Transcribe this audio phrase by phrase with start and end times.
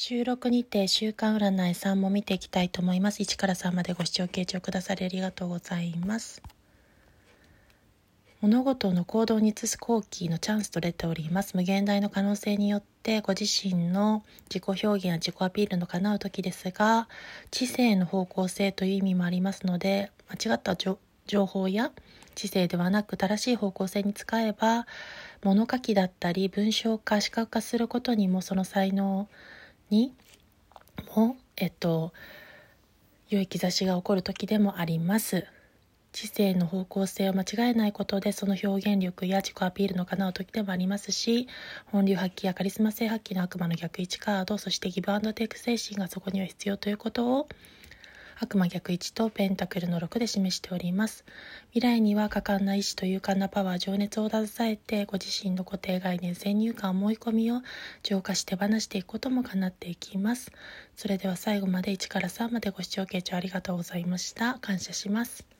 [0.00, 3.20] 収録にて週間占い3も見ていきたいと思います。
[3.20, 6.40] 1から3までご視聴傾聴くださりありがとうございます。
[8.40, 11.56] 物事の行動に移す好機のチャンスと出ております。
[11.56, 17.08] 無限大の可能性によってご自身の自己表現や自己アピールの叶う時ですが、
[17.50, 20.96] 知性の方向性という意味もありますので、間違った情
[21.44, 21.90] 報や
[22.36, 24.86] 知性ではなく正しい方向性に使えば、
[25.42, 29.28] 物書きだったり文章化、視覚化することにもその才能
[29.90, 30.14] に
[31.14, 32.12] も、えっと、
[33.28, 35.46] 良い兆しが起こる時でもあります。
[36.12, 41.48] 知性の方向性を間違えないことでその表現力や自己アピールの叶う時でもありますし
[41.86, 47.48] 本流発揮やカリスマ性発揮の悪魔の逆位置カードそしてギブアンドテイク精神がそこには必要ということを
[48.40, 51.24] 悪魔逆位置とペンタクルの6で示しております。
[51.72, 57.62] 未来には果敢な意志と勇敢なパワー、情熱を携えて、ご自身の固定概念、先入観、思い込みを
[58.04, 60.52] 浄化して放していくことも叶っていきます。
[60.96, 64.54] それでは最後まで1から3までご視聴傾聴ありがとうございました。
[64.60, 65.57] 感謝します。